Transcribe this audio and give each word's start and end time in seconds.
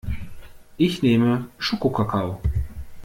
Ich 0.77 1.03
nehme 1.03 1.47
Schokokakao. 1.59 2.41